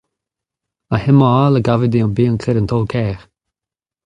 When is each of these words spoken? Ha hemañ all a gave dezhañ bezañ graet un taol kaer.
Ha 0.89 0.95
hemañ 1.03 1.35
all 1.43 1.57
a 1.59 1.65
gave 1.67 1.85
dezhañ 1.91 2.11
bezañ 2.17 2.35
graet 2.41 2.59
un 2.61 2.69
taol 2.69 2.85
kaer. 2.93 3.19